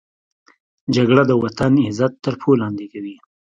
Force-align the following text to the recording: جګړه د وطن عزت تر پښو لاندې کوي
جګړه 0.95 1.23
د 1.27 1.31
وطن 1.43 1.71
عزت 1.85 2.13
تر 2.25 2.33
پښو 2.39 2.51
لاندې 2.61 2.85
کوي 2.93 3.15